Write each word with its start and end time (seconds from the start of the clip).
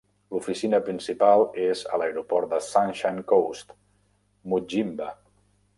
L'oficina 0.35 0.77
principal 0.87 1.43
és 1.67 1.83
a 1.89 1.99
l'aeroport 2.03 2.51
de 2.55 2.63
Sunshine 2.69 3.25
Coast, 3.35 3.77
Mudjimba. 4.55 5.15